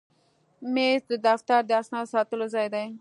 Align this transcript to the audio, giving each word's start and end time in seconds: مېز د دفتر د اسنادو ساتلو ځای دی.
مېز 0.73 1.01
د 1.11 1.13
دفتر 1.27 1.59
د 1.65 1.71
اسنادو 1.81 2.11
ساتلو 2.13 2.45
ځای 2.53 2.67
دی. 2.73 2.85